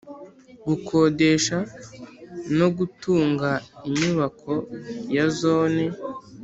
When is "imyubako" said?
3.87-4.53